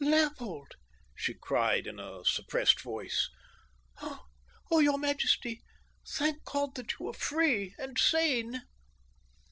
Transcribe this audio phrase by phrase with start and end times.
[0.03, 0.71] "Leopold!"
[1.15, 3.29] she cried in a suppressed voice.
[4.01, 5.61] "Oh, your majesty,
[6.15, 8.63] thank God that you are free—and sane!"